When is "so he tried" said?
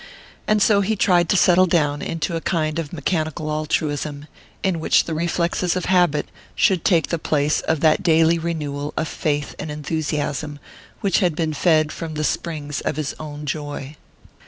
0.63-1.29